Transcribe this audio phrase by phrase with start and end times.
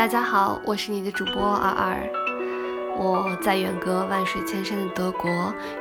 [0.00, 2.10] 大家好，我是你的主播二二，
[2.96, 5.30] 我在远隔万水千山的德国，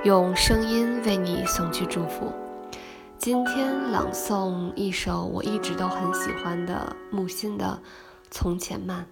[0.03, 2.29] 用声音为你送去祝福。
[3.17, 7.81] 今天朗诵一首我一直都很喜欢的木心的
[8.29, 9.07] 《从前慢》，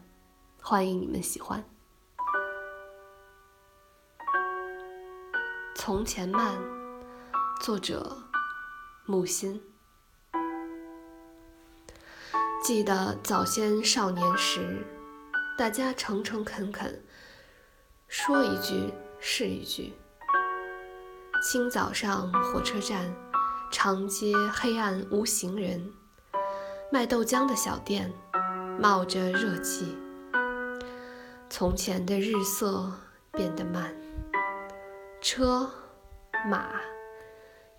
[0.62, 1.58] 欢迎你们喜欢。
[5.74, 6.54] 《从前慢》，
[7.64, 8.18] 作者
[9.06, 9.62] 木心。
[12.62, 14.86] 记得早先少年时，
[15.58, 17.04] 大家诚诚恳恳，
[18.08, 19.92] 说一句是一句。
[21.42, 23.12] 清早上火车站，
[23.72, 25.92] 长街黑暗无行人，
[26.92, 28.14] 卖豆浆的小店
[28.80, 29.98] 冒着热气。
[31.50, 32.92] 从前的日色
[33.32, 33.92] 变得慢，
[35.22, 35.68] 车、
[36.48, 36.70] 马、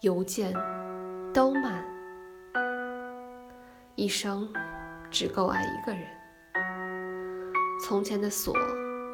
[0.00, 0.52] 邮件
[1.32, 1.84] 都慢，
[3.94, 4.52] 一生。
[5.10, 6.17] 只够爱一个人。
[7.88, 8.54] 从前的锁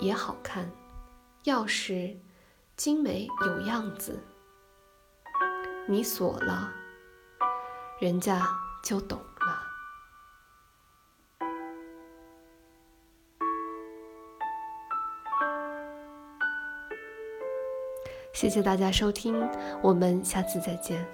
[0.01, 0.69] 也好看，
[1.45, 2.17] 钥匙
[2.75, 4.21] 精美有样子。
[5.87, 6.73] 你锁了，
[8.01, 8.45] 人家
[8.83, 9.63] 就懂了。
[18.33, 19.41] 谢谢大家收听，
[19.85, 21.07] 我们下次再见。